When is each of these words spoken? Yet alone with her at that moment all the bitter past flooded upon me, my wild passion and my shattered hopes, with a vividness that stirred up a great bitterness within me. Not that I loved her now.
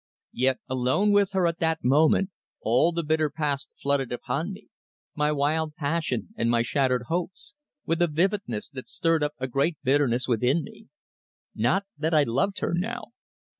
Yet 0.33 0.57
alone 0.67 1.11
with 1.11 1.33
her 1.33 1.45
at 1.45 1.59
that 1.59 1.83
moment 1.83 2.31
all 2.59 2.91
the 2.91 3.03
bitter 3.03 3.29
past 3.29 3.67
flooded 3.79 4.11
upon 4.11 4.51
me, 4.51 4.69
my 5.13 5.31
wild 5.31 5.75
passion 5.75 6.29
and 6.35 6.49
my 6.49 6.63
shattered 6.63 7.03
hopes, 7.03 7.53
with 7.85 8.01
a 8.01 8.07
vividness 8.07 8.67
that 8.71 8.89
stirred 8.89 9.21
up 9.21 9.35
a 9.37 9.45
great 9.47 9.77
bitterness 9.83 10.27
within 10.27 10.63
me. 10.63 10.87
Not 11.53 11.85
that 11.99 12.15
I 12.15 12.23
loved 12.23 12.61
her 12.61 12.73
now. 12.73 13.09